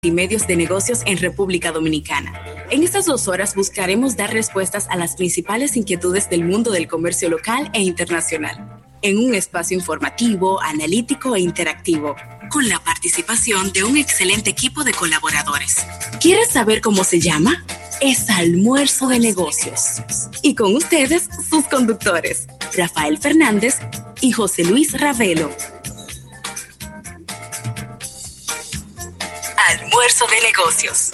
[0.00, 2.32] y medios de negocios en República Dominicana.
[2.70, 7.28] En estas dos horas buscaremos dar respuestas a las principales inquietudes del mundo del comercio
[7.28, 12.14] local e internacional, en un espacio informativo, analítico e interactivo,
[12.48, 15.78] con la participación de un excelente equipo de colaboradores.
[16.20, 17.64] ¿Quieres saber cómo se llama?
[18.00, 20.00] Es Almuerzo de Negocios.
[20.44, 22.46] Y con ustedes, sus conductores,
[22.76, 23.80] Rafael Fernández
[24.20, 25.50] y José Luis Ravelo.
[29.98, 31.10] De negocios.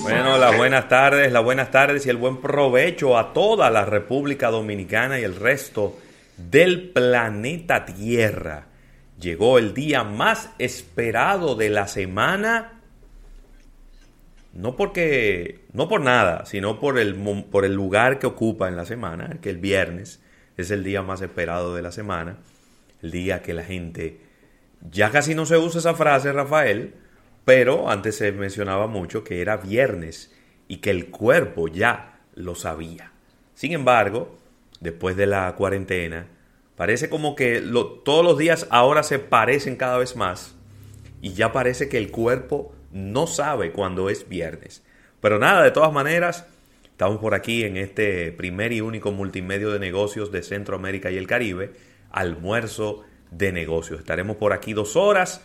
[0.00, 4.50] Bueno, las buenas tardes, las buenas tardes y el buen provecho a toda la República
[4.50, 5.98] Dominicana y el resto
[6.38, 8.66] del planeta Tierra.
[9.20, 12.80] Llegó el día más esperado de la semana.
[14.54, 17.14] No porque, no por nada, sino por el,
[17.50, 20.22] por el lugar que ocupa en la semana, que el viernes
[20.56, 22.38] es el día más esperado de la semana,
[23.02, 24.20] el día que la gente,
[24.90, 26.94] ya casi no se usa esa frase, Rafael,
[27.44, 30.34] pero antes se mencionaba mucho que era viernes
[30.66, 33.12] y que el cuerpo ya lo sabía.
[33.54, 34.38] Sin embargo,
[34.80, 36.26] después de la cuarentena.
[36.76, 37.62] Parece como que
[38.04, 40.54] todos los días ahora se parecen cada vez más
[41.20, 44.84] y ya parece que el cuerpo no sabe cuándo es viernes.
[45.20, 46.46] Pero nada, de todas maneras,
[46.84, 51.26] estamos por aquí en este primer y único multimedio de negocios de Centroamérica y el
[51.26, 51.72] Caribe,
[52.10, 53.98] almuerzo de negocios.
[53.98, 55.44] Estaremos por aquí dos horas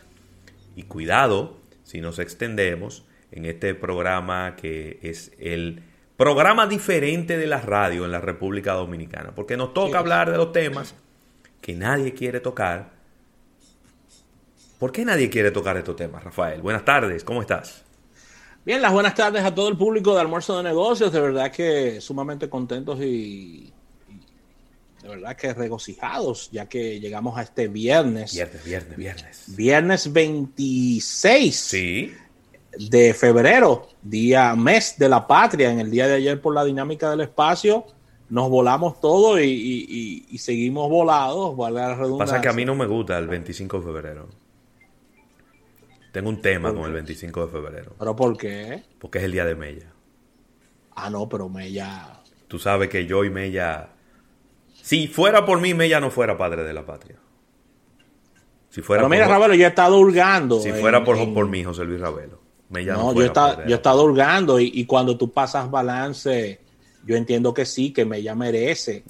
[0.75, 5.81] y cuidado si nos extendemos en este programa que es el
[6.23, 10.53] programa diferente de la radio en la República Dominicana, porque nos toca hablar de los
[10.53, 10.95] temas
[11.59, 12.91] que nadie quiere tocar.
[14.79, 16.61] ¿Por qué nadie quiere tocar estos temas, Rafael?
[16.61, 17.83] Buenas tardes, ¿cómo estás?
[18.63, 21.99] Bien, las buenas tardes a todo el público de Almuerzo de Negocios, de verdad que
[21.99, 23.73] sumamente contentos y,
[25.01, 28.33] de verdad que regocijados, ya que llegamos a este viernes.
[28.33, 29.43] Viernes, viernes, viernes.
[29.57, 31.53] Viernes 26.
[31.53, 32.15] Sí
[32.77, 37.09] de febrero, día mes de la patria, en el día de ayer por la dinámica
[37.09, 37.85] del espacio,
[38.29, 43.27] nos volamos todo y, seguimos volados, la Pasa que a mí no me gusta el
[43.27, 44.29] 25 de febrero.
[46.11, 47.95] Tengo un tema con el 25 de febrero.
[47.97, 48.83] ¿Pero por qué?
[48.99, 49.91] Porque es el día de Mella.
[50.95, 52.21] Ah, no, pero Mella...
[52.47, 53.89] Tú sabes que yo y Mella...
[54.73, 57.15] Si fuera por mí, Mella no fuera padre de la patria.
[58.69, 60.59] Si fuera pero mira, Ravelo, yo he estado hurgando.
[60.59, 62.42] Si fuera por, por mí, José Luis Ravelo
[62.73, 66.59] no, yo, está, yo he estado hurgando y, cuando tú pasas balance,
[67.05, 69.03] yo entiendo que sí, que Mella merece.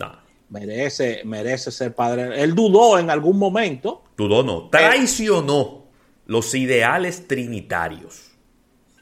[0.50, 2.42] Merece, merece ser padre.
[2.44, 4.04] Él dudó en algún momento.
[4.18, 4.70] Dudó, no.
[4.70, 5.86] Traicionó
[6.26, 8.32] los ideales trinitarios.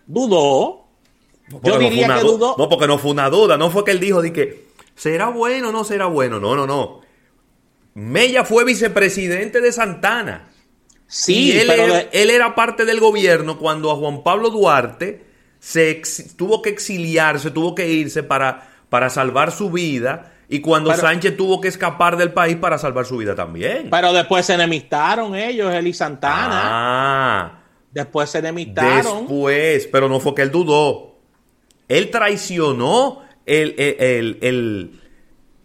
[0.06, 0.86] Dudó.
[1.64, 2.56] yo diría que dudó.
[2.58, 3.58] No, porque no fue una duda.
[3.58, 6.40] No fue que él dijo de que será bueno o no será bueno.
[6.40, 7.02] No, no, no.
[7.94, 10.51] Mella fue vicepresidente de Santana.
[11.12, 11.70] Sí, él,
[12.30, 15.26] era, parte del gobierno cuando a Juan Pablo Duarte
[15.60, 16.02] se
[16.38, 20.32] tuvo que exiliarse, tuvo que irse para, para salvar su vida.
[20.48, 23.90] Y cuando Sánchez tuvo que escapar del país para salvar su vida también.
[23.92, 26.62] Pero después se enemistaron ellos, él y Santana.
[26.64, 27.60] Ah.
[27.92, 29.28] Después se enemistaron.
[29.28, 31.18] Después, pero no fue que él dudó.
[31.90, 35.02] Él traicionó el, el, el,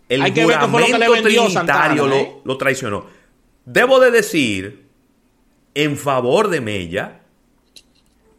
[0.08, 2.36] el, Hay trinitario, lo, ¿eh?
[2.42, 3.06] lo traicionó.
[3.64, 4.85] Debo de decir
[5.76, 7.20] en favor de Mella,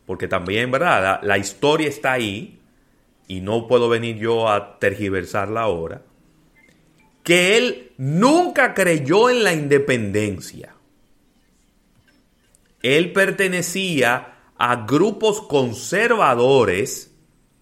[0.08, 1.20] porque también, ¿verdad?
[1.22, 2.60] La, historia está ahí
[3.28, 6.02] y no puedo venir yo a tergiversarla ahora,
[7.22, 10.74] que él nunca creyó en la independencia.
[12.82, 17.14] Él pertenecía a grupos conservadores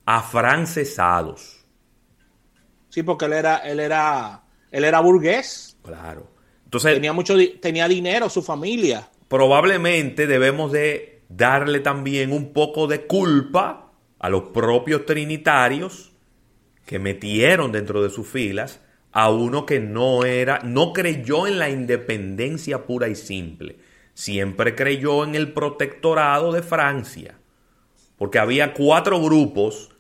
[0.06, 1.66] afrancesados.
[2.88, 5.78] Sí, porque él era, él era, él era burgués.
[5.84, 6.31] Claro.
[6.63, 13.06] Entonces, tenía mucho, tenía dinero, su familia probablemente debemos de darle también un poco de
[13.06, 16.12] culpa a los propios trinitarios
[16.86, 18.81] que metieron dentro de sus filas
[19.12, 23.77] a uno que no era, no creyó en la independencia pura y simple,
[24.13, 27.36] siempre creyó en el protectorado de Francia,
[28.18, 29.92] porque había cuatro grupos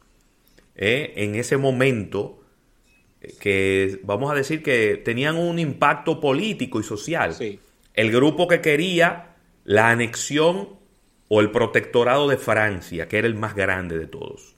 [0.75, 2.43] eh, en ese momento
[3.21, 7.33] eh, que vamos a decir que tenían un impacto político y social.
[7.33, 7.59] Sí
[7.95, 10.69] el grupo que quería la anexión
[11.27, 14.55] o el protectorado de Francia, que era el más grande de todos.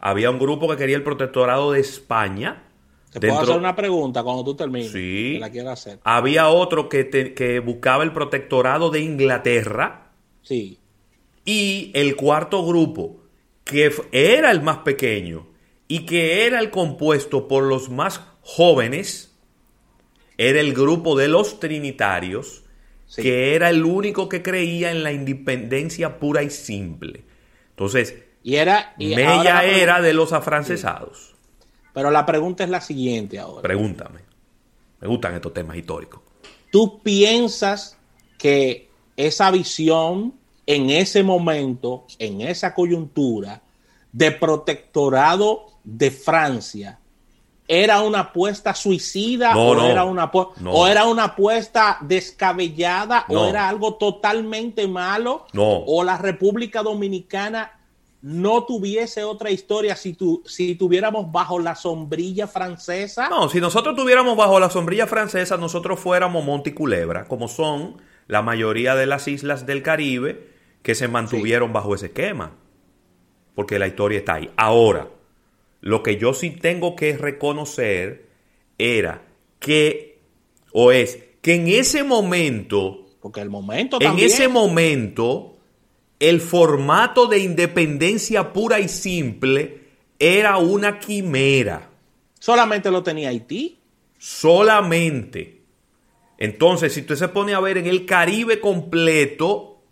[0.00, 2.64] Había un grupo que quería el protectorado de España,
[3.12, 4.90] Te puedo hacer una pregunta cuando tú termines.
[4.90, 5.38] Sí.
[5.38, 6.00] la quiero hacer.
[6.04, 10.12] Había otro que, que buscaba el protectorado de Inglaterra.
[10.42, 10.78] Sí.
[11.44, 13.20] Y el cuarto grupo,
[13.64, 15.46] que era el más pequeño
[15.86, 19.36] y que era el compuesto por los más jóvenes,
[20.36, 22.64] era el grupo de los trinitarios,
[23.16, 27.24] que era el único que creía en la independencia pura y simple.
[27.70, 31.34] Entonces, y era, Mella era de los afrancesados.
[31.92, 33.62] Pero la pregunta es la siguiente ahora.
[33.62, 34.20] Pregúntame.
[35.00, 36.20] Me gustan estos temas históricos.
[36.70, 37.98] ¿Tú piensas
[38.38, 40.34] que esa visión
[40.66, 43.62] en ese momento, en esa coyuntura
[44.12, 46.99] de protectorado de Francia,
[47.72, 50.28] era una apuesta suicida o, Era una
[50.66, 57.70] o era una apuesta descabellada o era algo totalmente malo o la República Dominicana
[58.22, 63.28] no tuviese otra historia si, tu, si tuviéramos bajo la sombrilla francesa?
[63.30, 68.42] No, si nosotros tuviéramos bajo la sombrilla francesa, nosotros fuéramos Monte Culebra, como son la
[68.42, 70.50] mayoría de las islas del Caribe
[70.82, 72.50] que se mantuvieron bajo ese esquema.
[73.54, 74.50] Porque la historia está ahí.
[74.56, 75.08] Ahora,
[75.80, 78.28] lo que yo sí tengo que reconocer
[78.78, 79.22] era
[79.58, 80.18] que,
[80.72, 85.56] o es, que en ese momento, porque el momento en ese momento,
[86.18, 89.80] el formato de independencia pura y simple
[90.18, 91.90] era una quimera.
[92.38, 93.78] Solamente lo tenía Haití.
[94.18, 95.62] Solamente.
[96.36, 99.82] Entonces, si usted se pone a ver en el Caribe completo,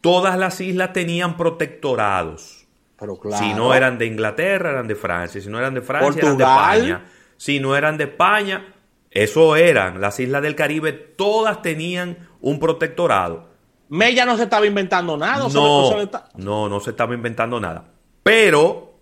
[0.00, 2.61] todas las islas tenían protectorados.
[3.02, 3.44] Pero claro.
[3.44, 5.40] Si no eran de Inglaterra, eran de Francia.
[5.40, 7.04] Si no eran de Francia, eran de España.
[7.36, 8.74] Si no eran de España,
[9.10, 10.00] eso eran.
[10.00, 13.48] Las islas del Caribe todas tenían un protectorado.
[13.88, 15.48] Mella no se estaba inventando nada.
[15.52, 15.90] No,
[16.36, 17.90] no, no se estaba inventando nada.
[18.22, 19.00] Pero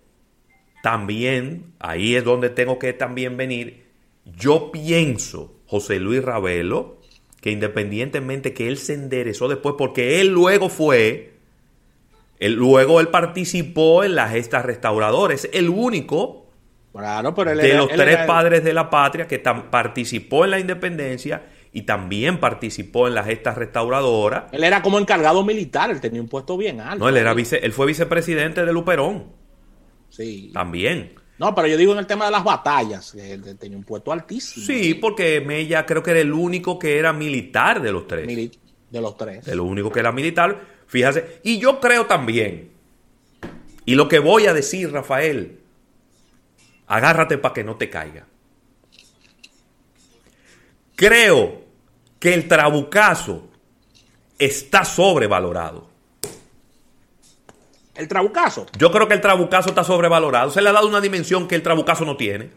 [0.81, 3.85] también, ahí es donde tengo que también venir.
[4.25, 7.01] Yo pienso, José Luis Ravelo,
[7.39, 11.30] que independientemente que él se enderezó después, porque él luego fue,
[12.41, 16.47] él, luego él participó en las gestas restauradoras, el único
[16.91, 23.07] de los tres padres de la patria que participó en la independencia y también participó
[23.07, 24.45] en las gestas restauradoras.
[24.51, 26.97] Él era como encargado militar, él tenía un puesto bien alto.
[26.97, 29.27] No, él, era vice, él fue vicepresidente de Luperón.
[30.09, 30.49] Sí.
[30.51, 31.13] También.
[31.37, 34.65] No, pero yo digo en el tema de las batallas, él tenía un puesto altísimo.
[34.65, 38.27] Sí, porque Mella creo que era el único que era militar de los tres.
[38.27, 39.45] de los tres.
[39.45, 41.39] De lo único que era militar, fíjate.
[41.43, 42.69] Y yo creo también,
[43.85, 45.61] y lo que voy a decir, Rafael,
[46.85, 48.27] agárrate para que no te caiga.
[50.95, 51.63] Creo
[52.19, 53.49] que el trabucazo
[54.37, 55.89] está sobrevalorado.
[57.95, 58.65] ¿El trabucazo?
[58.77, 60.51] Yo creo que el trabucazo está sobrevalorado.
[60.51, 62.51] Se le ha dado una dimensión que el trabucazo no tiene.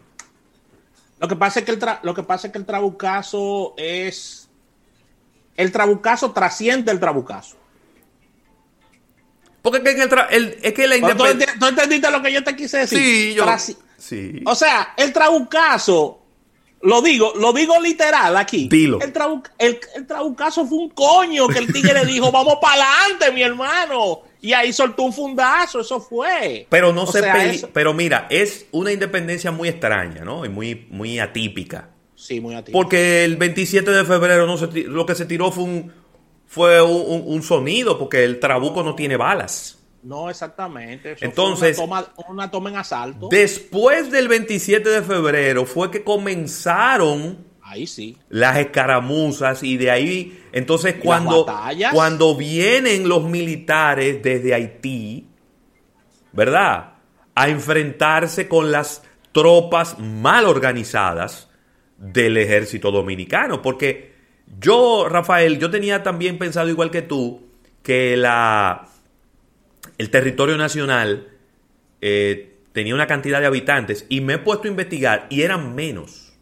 [1.20, 4.48] Lo que pasa es que el, lo que pasa es que el trabucazo es.
[5.56, 7.63] El trabucazo trasciende el trabucazo.
[9.64, 11.56] Porque es que, el, es que la independencia.
[11.58, 12.98] ¿Tú, entendiste lo que yo te quise decir?
[12.98, 13.46] Sí, yo.
[13.96, 14.42] sí.
[14.44, 16.20] O sea, el trabucazo
[16.82, 18.68] lo digo, lo digo literal aquí.
[18.68, 18.98] Dilo.
[19.00, 24.20] El, el, trabucazo fue un coño que el tigre dijo, vamos para adelante, mi hermano.
[24.42, 26.66] Y ahí soltó un fundazo, eso fue.
[26.68, 27.22] Pero no se
[27.72, 30.44] pero mira, es una independencia muy extraña, ¿no?
[30.44, 31.88] Y muy, muy atípica.
[32.14, 32.76] Sí, muy atípica.
[32.78, 36.03] Porque el 27 de febrero no se, lo que se tiró fue un,
[36.54, 39.84] fue un sonido, porque el trabuco no tiene balas.
[40.04, 41.16] No, exactamente.
[41.20, 41.78] Entonces,
[42.28, 43.28] una toma, en asalto.
[43.28, 48.16] Después del 27 de febrero fue que comenzaron ahí sí.
[48.28, 51.46] las escaramuzas y de ahí, entonces cuando,
[51.92, 55.26] cuando vienen los militares desde Haití,
[56.32, 56.92] ¿verdad?
[57.34, 61.48] A enfrentarse con las tropas mal organizadas
[61.96, 64.13] del ejército dominicano, porque
[64.60, 67.42] yo, Rafael, yo tenía también pensado igual que tú
[67.82, 68.88] que la
[69.98, 71.28] el territorio nacional
[72.00, 76.32] eh, tenía una cantidad de habitantes y me he puesto a investigar y eran menos.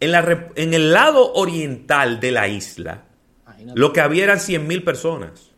[0.00, 3.04] En, la, en el lado oriental de la isla,
[3.74, 5.52] lo que había eran 100.000 personas.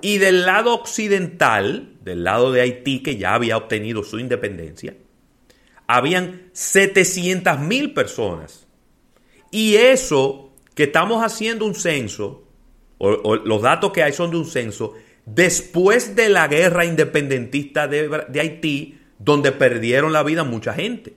[0.00, 4.94] y del lado occidental, del lado de Haití, que ya había obtenido su independencia,
[5.86, 8.66] habían 700.000 personas.
[9.52, 12.42] Y eso, que estamos haciendo un censo,
[12.98, 14.94] o los datos que hay son de un censo,
[15.24, 21.14] después de la guerra independentista de, Haití, donde perdieron la vida mucha gente.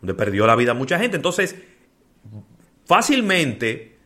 [0.00, 1.16] Donde perdió la vida mucha gente.
[1.16, 1.56] Entonces,
[2.86, 3.96] fácilmente,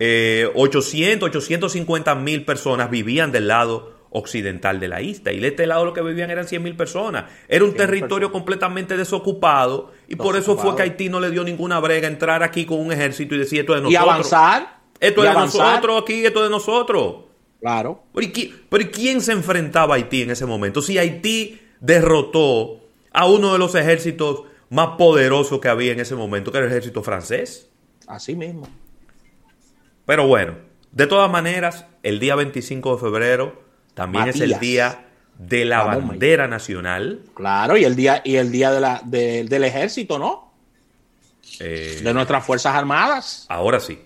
[0.00, 5.32] 800, eh, 850 mil personas vivían del lado occidental de la isla.
[5.32, 7.26] Y de este lado lo que vivían eran 100 mil personas.
[7.48, 11.80] Era un territorio completamente desocupado Y por eso fue que Haití no le dio ninguna
[11.80, 14.32] brega entrar aquí con un ejército y decir esto es de Y nosotros.
[14.32, 14.80] avanzar.
[15.00, 17.14] Esto y es de nosotros aquí, esto es de nosotros.
[17.60, 18.02] Claro.
[18.14, 20.82] Pero ¿y, pero ¿y quién se enfrentaba a Haití en ese momento?
[20.82, 22.80] Si Haití derrotó
[23.12, 26.72] a uno de los ejércitos más poderosos que había en ese momento, que era el
[26.72, 27.70] ejército francés.
[28.06, 28.68] Así mismo.
[30.06, 30.56] Pero bueno,
[30.92, 33.62] de todas maneras, el día 25 de febrero
[33.94, 35.06] también es el día
[35.38, 37.20] de la Vamos, bandera nacional.
[37.34, 40.52] Claro, y el día, y el día de la, de- del ejército, ¿no?
[41.60, 43.46] Eh, De nuestras Fuerzas Armadas.
[43.48, 43.98] ahora sí.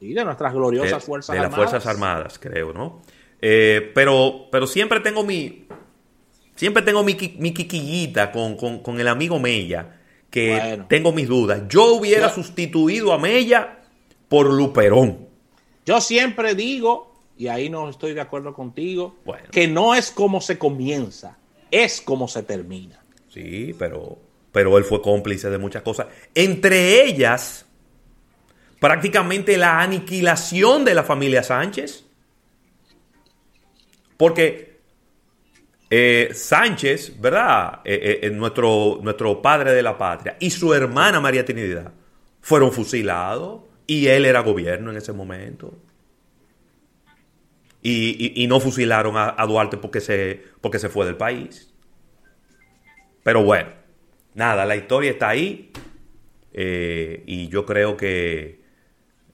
[0.00, 1.70] Sí, de nuestras de, gloriosas Fuerzas de las Armadas.
[1.70, 3.02] Fuerzas Armadas, creo, ¿no?
[3.40, 5.66] Eh, pero, pero siempre tengo mi.
[6.54, 9.96] Siempre tengo mi, mi quiquillita con, con- con el amigo Mella,
[10.30, 10.86] que Bueno.
[10.88, 11.62] tengo mis dudas.
[11.68, 13.78] Yo hubiera Yo- sustituido a Mella
[14.28, 15.28] por Luperón.
[15.86, 17.11] Yo siempre digo,
[17.42, 19.48] y ahí no estoy de acuerdo contigo, Bueno.
[19.50, 21.36] que no es como se comienza,
[21.72, 23.02] es como se termina.
[23.30, 24.16] Sí, pero,
[24.52, 26.06] pero él fue cómplice de muchas cosas.
[26.36, 27.66] Entre ellas,
[28.78, 32.04] prácticamente la aniquilación de la familia Sánchez.
[34.16, 34.78] Porque
[35.90, 37.80] eh, Sánchez, ¿verdad?
[37.84, 41.92] Eh, eh, nuestro, nuestro padre de la patria y su hermana María Trinidad
[42.40, 45.74] fueron fusilados y él era gobierno en ese momento.
[47.82, 51.72] Y, y- y no fusilaron a, a Duarte porque se, porque se fue del país.
[53.22, 53.70] Pero bueno,
[54.34, 55.70] nada, la historia está ahí.
[56.52, 58.62] eh, y yo creo que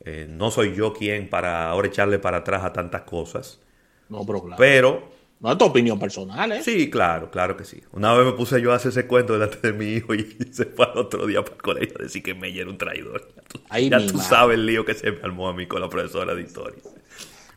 [0.04, 3.60] eh, no soy yo quien para ahora echarle para atrás a tantas cosas.
[4.08, 4.56] No, pero claro.
[4.58, 6.62] Pero no es tu opinión personal, ¿eh?
[6.62, 7.82] sí, claro, claro que sí.
[7.92, 10.66] Una vez me puse yo a hacer ese cuento delante de mi hijo y se
[10.66, 13.28] fue al otro día para el colegio a decir que Meyer era un traidor.
[13.36, 15.80] Ya tú, Ay, ya tú sabes el lío que se me armó a mí con
[15.80, 16.82] la profesora de historia.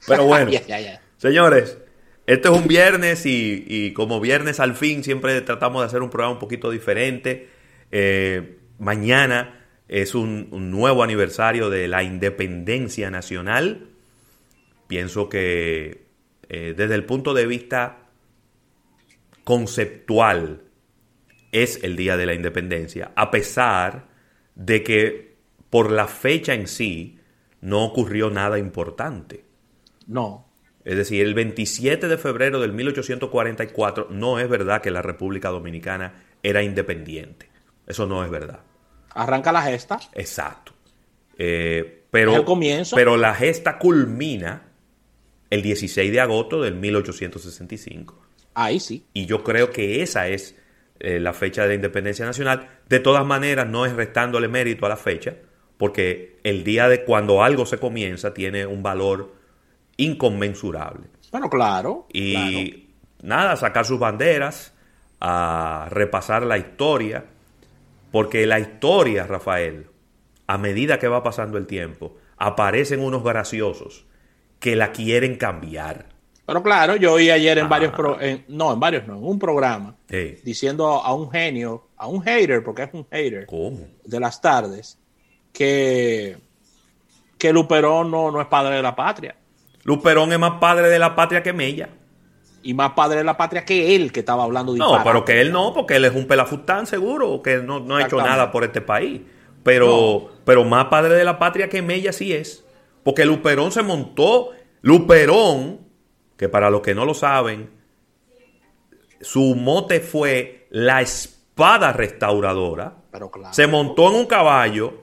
[0.08, 0.52] Pero bueno.
[1.18, 1.78] Señores,
[2.26, 6.10] este es un viernes y, y como viernes al fin siempre tratamos de hacer un
[6.10, 7.50] programa un poquito diferente.
[7.92, 13.90] Eh, mañana es un, un nuevo aniversario de la independencia nacional.
[14.88, 16.06] Pienso que
[16.50, 18.10] eh, desde el punto de vista
[19.44, 20.62] conceptual
[21.52, 24.08] es el Día de la Independencia, a pesar
[24.56, 25.36] de que
[25.70, 27.20] por la fecha en sí
[27.62, 29.46] no ocurrió nada importante.
[30.12, 30.46] No.
[30.84, 36.26] Es decir, el 27 de febrero del 1844 no es verdad que la República Dominicana
[36.44, 37.50] era independiente.
[37.88, 38.60] Eso no es verdad.
[39.14, 40.00] Arranca la gesta.
[40.14, 40.74] Exacto.
[41.38, 42.96] Eh, pero, el comienzo.
[42.96, 44.64] pero la gesta culmina
[45.50, 48.20] el 16 de agosto del 1865.
[48.54, 49.06] Ahí sí.
[49.14, 50.58] Y yo creo que esa es
[51.00, 52.68] eh, la fecha de la independencia nacional.
[52.90, 55.36] De todas maneras, no es restándole mérito a la fecha,
[55.78, 59.40] porque el día de cuando algo se comienza tiene un valor
[59.98, 61.08] inconmensurable.
[61.32, 62.08] Bueno, claro.
[62.12, 62.34] Y
[62.72, 62.84] claro.
[63.24, 64.74] nada, sacar sus banderas,
[65.20, 67.26] a repasar la historia,
[68.12, 69.88] porque la historia, Rafael,
[70.48, 74.06] a medida que va pasando el tiempo, aparecen unos graciosos
[74.60, 76.08] que la quieren cambiar.
[76.46, 77.70] Pero claro, yo oí ayer en Ah.
[77.70, 80.36] varios, pro- en- no, en varios no, en un programa, Sí.
[80.44, 83.88] diciendo a un genio, a un hater, porque es un hater ¿Cómo?
[84.04, 84.98] de las tardes,
[85.54, 86.38] que,
[87.38, 89.36] que Luperón no, no es padre de la patria.
[89.84, 91.90] Luperón es más padre de la patria que Mella.
[92.64, 95.10] Y más padre de la patria que él, que estaba hablando No, disparate.
[95.10, 98.18] pero que él no, porque él es un pelafután seguro, que no, no ha hecho
[98.18, 99.22] nada por este país.
[99.64, 102.64] Pero, pero más padre de la patria que Mella sí es.
[103.04, 104.52] Porque Luperón se montó.
[104.82, 105.80] Luperón,
[106.38, 107.72] que para los que no lo saben,
[109.22, 112.96] su mote fue la espada restauradora.
[113.12, 113.54] Pero claro.
[113.54, 115.02] Se montó en un caballo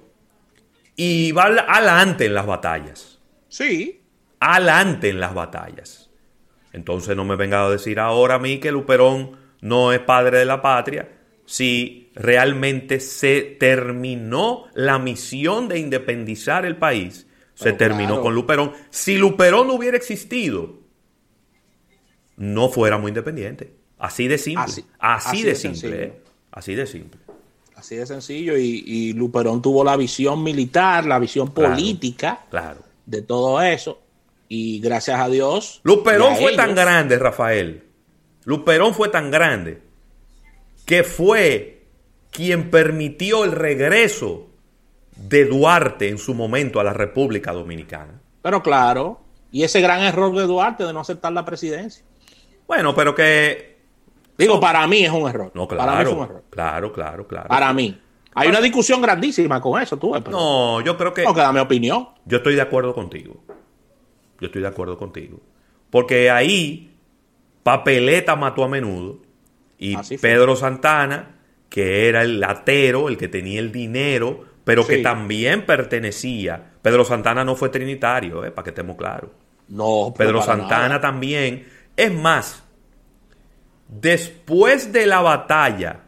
[0.96, 3.97] y va adelante en las batallas Sí,
[4.40, 6.10] adelante en las batallas.
[6.72, 10.44] Entonces no me venga a decir ahora a mí que Luperón no es padre de
[10.44, 11.08] la patria
[11.46, 17.26] si realmente se terminó la misión de independizar el país.
[17.54, 18.22] se terminó claro.
[18.22, 18.72] con Luperón.
[18.90, 20.78] Si Luperón no hubiera existido,
[22.36, 23.68] no fuéramos independientes.
[23.98, 24.62] Así de simple.
[24.64, 26.04] Así- Así, así de, de simple.
[26.04, 26.12] ¿eh?
[26.52, 27.20] Así de simple.
[27.74, 28.56] así de sencillo.
[28.56, 31.74] Y, y Luperón tuvo la visión militar, la visión Claro.
[31.74, 32.80] política Claro.
[33.06, 34.00] de todo eso.
[34.48, 35.80] Y gracias a Dios.
[35.82, 37.84] Luperón a fue tan grande, Rafael.
[38.44, 39.82] Luperón fue tan grande
[40.86, 41.82] que fue
[42.30, 44.46] quien permitió el regreso
[45.16, 48.20] de Duarte en su momento a la República Dominicana.
[48.40, 52.04] Pero claro, y ese gran error de Duarte de no aceptar la presidencia.
[52.66, 53.76] Bueno, pero que...
[54.38, 55.50] Digo, para mí es un error.
[55.54, 56.44] No, Para mí fue un claro, error.
[56.50, 57.48] claro, claro, claro.
[57.48, 58.00] Para mí.
[58.34, 60.12] Hay una discusión grandísima con eso, tú.
[60.12, 61.22] pero No, yo creo que...
[61.22, 62.08] Tengo que dar mi opinión.
[62.24, 63.42] Yo estoy de acuerdo contigo.
[64.40, 65.40] Yo estoy de acuerdo contigo.
[65.90, 66.94] Porque ahí
[67.62, 69.20] Papeleta mató a menudo
[69.78, 69.96] y.
[70.18, 76.72] Pedro Santana que era el latero, el que tenía el dinero, pero que también pertenecía.
[76.82, 79.30] Pedro Santana no fue trinitario, eh, para que estemos claros.
[79.68, 81.00] No, Pedro Santana nada.
[81.00, 81.66] también.
[81.96, 82.64] Es más,
[83.86, 86.04] después de la batalla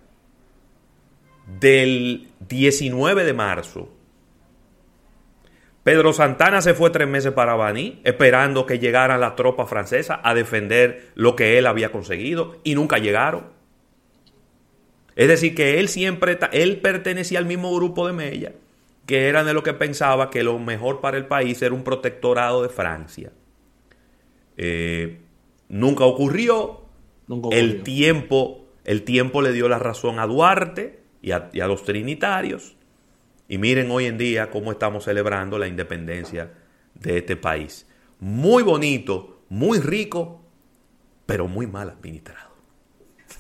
[1.47, 3.93] del 19 de marzo,
[5.83, 10.35] Pedro Santana se fue tres meses para Baní, esperando que llegaran las tropas francesas a
[10.35, 13.47] defender lo que él había conseguido, y nunca llegaron.
[15.17, 18.53] Es decir, que él siempre, él pertenecía al mismo grupo de Mella,
[19.07, 22.63] que eran de lo que pensaba que lo mejor para el país era un protectorado
[22.63, 23.33] de Francia.
[24.57, 25.19] Eh,
[25.69, 26.83] nunca ocurrió.
[27.27, 31.67] Nunca El tiempo, el tiempo le dio la razón a Duarte y a, y a
[31.67, 32.77] los trinitarios.
[33.51, 36.53] Y miren hoy en día cómo estamos celebrando la independencia
[36.95, 37.85] de este país.
[38.21, 40.41] Muy bonito, muy rico,
[41.27, 42.49] pero muy mal administrado.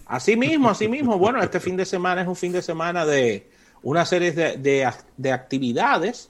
[0.07, 1.17] Así mismo, así mismo.
[1.17, 3.49] Bueno, este fin de semana es un fin de semana de
[3.85, 6.29] una serie de, de ac- de actividades,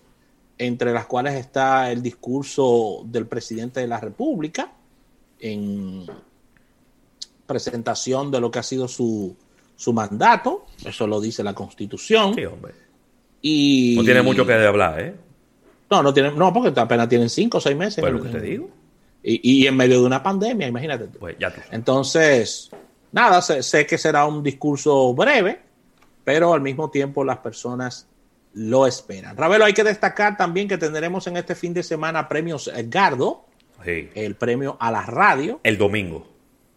[0.58, 4.70] entre las cuales está el discurso del presidente de la República
[5.38, 6.04] en
[7.46, 9.34] presentación de lo que ha sido su,
[9.75, 10.66] su mandato.
[10.84, 12.34] Eso lo dice la Constitución.
[12.34, 12.75] Sí, hombre.
[13.42, 15.14] Y No tiene mucho que hablar, ¿eh?
[15.90, 18.00] No, no tiene, no, porque apenas tienen cinco o seis meses.
[18.00, 18.68] Pues lo que te digo.
[19.23, 21.09] Y, y en medio de una pandemia, imagínate.
[21.09, 21.18] tú.
[21.18, 21.61] Pues ya tú.
[21.70, 22.70] Entonces,
[23.12, 25.61] nada, sé, sé que será un discurso breve,
[26.25, 28.06] pero al mismo tiempo las personas
[28.54, 29.37] lo esperan.
[29.37, 33.47] Ravelo, hay que destacar también que tendremos en este fin de semana premios Gardo,
[33.85, 34.11] Sí.
[34.14, 35.61] el premio a la radio.
[35.62, 36.26] El domingo,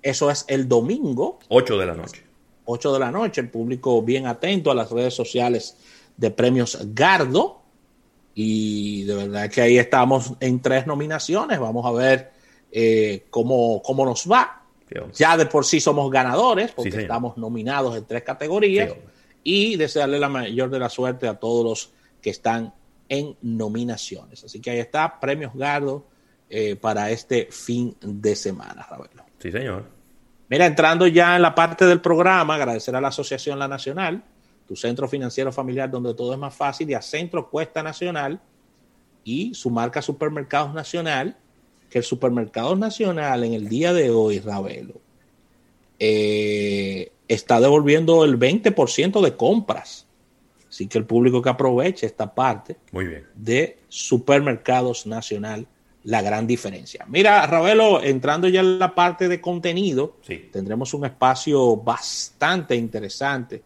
[0.02, 2.24] Eso es el domingo, 8 de la noche.
[2.66, 3.42] 8 de la noche.
[3.42, 5.78] El público bien atento a las redes sociales
[6.18, 7.62] de premios Gardo.
[8.36, 11.60] Y de verdad que ahí estamos en tres nominaciones.
[11.60, 12.32] Vamos a ver
[12.72, 14.62] eh, cómo, cómo nos va.
[15.14, 18.92] Ya de por sí somos ganadores, porque Sí, estamos nominados en tres categorías.
[18.92, 18.98] Sí,
[19.44, 22.74] y desearle la mayor de la suerte a todos los que están
[23.10, 24.44] en nominaciones.
[24.44, 26.08] Así que ahí está, premios Gardo
[26.50, 29.26] eh, para este fin de semana, Ravelo.
[29.40, 29.86] Sí, señor.
[30.48, 34.24] Mira, entrando ya en la parte del programa, agradecer a la Asociación La Nacional,
[34.68, 38.40] tu centro financiero familiar donde todo es más fácil, y a Centro Cuesta Nacional
[39.24, 41.38] y su marca Supermercados Nacional,
[41.90, 44.96] que el Supermercados Nacional en el día de hoy, Ravelo,
[46.00, 50.08] eh, está devolviendo el 20% de compras.
[50.68, 53.28] Así que el público que aproveche esta parte Muy bien.
[53.36, 55.68] de Supermercados Nacional,
[56.04, 57.06] la gran diferencia.
[57.08, 60.50] Mira, Ravelo, entrando ya en la parte de contenido, Sí.
[60.52, 63.62] tendremos un espacio bastante interesante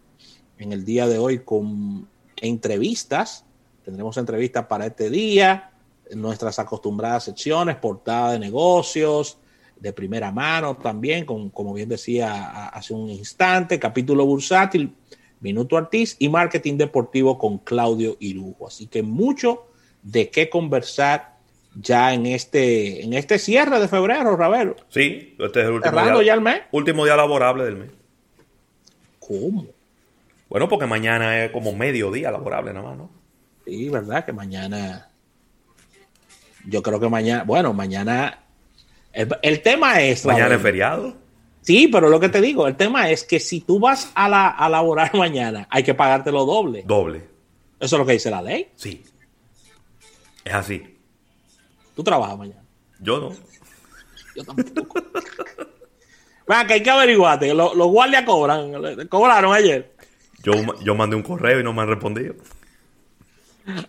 [0.58, 3.46] en el día de hoy con entrevistas.
[3.84, 5.72] Tendremos entrevistas para este día,
[6.14, 9.38] nuestras acostumbradas secciones, portada de negocios,
[9.80, 14.94] de primera mano también, con, como bien decía hace un instante, capítulo bursátil,
[15.40, 18.68] Minuto Artis y marketing deportivo con Claudio Irujo.
[18.68, 19.68] Así que mucho
[20.02, 21.38] de qué conversar
[21.80, 24.76] ya en este, en este cierre de febrero, Ravelo.
[24.90, 26.62] Sí, este es el último Cerrando día, ya el mes.
[26.72, 27.92] último día laborable del mes.
[29.20, 29.68] ¿Cómo?
[30.50, 33.10] Bueno, porque mañana es como medio día laborable nada más, ¿no?
[33.66, 35.10] Sí, verdad que mañana.
[36.66, 37.44] Yo creo que mañana.
[37.44, 38.44] Bueno, mañana.
[39.12, 40.26] El, el tema es.
[40.26, 41.16] Mañana es feriado.
[41.62, 44.48] Sí, pero lo que te digo, el tema es que si tú vas a, la,
[44.48, 46.84] a laborar mañana, hay que pagarte lo doble.
[46.86, 47.28] Doble.
[47.80, 48.72] Eso es lo que dice la ley.
[48.76, 49.04] Sí.
[50.46, 50.98] Es así.
[51.94, 52.64] Tú trabajas mañana.
[53.00, 53.34] Yo no.
[54.34, 55.02] Yo tampoco.
[56.48, 57.54] Venga, que hay que averiguarte.
[57.54, 59.08] Los, los guardias cobran.
[59.10, 59.97] Cobraron ayer.
[60.44, 62.36] Yo, yo mandé un correo y no me han respondido.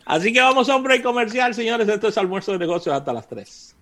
[0.05, 1.89] Así que vamos a un comercial, señores.
[1.89, 3.77] Esto es almuerzo de negocios hasta las 3.